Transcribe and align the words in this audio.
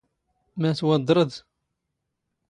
ⵎⴰ 0.61 0.71
ⵜⵡⴹⴹⵕⴷ? 0.87 1.33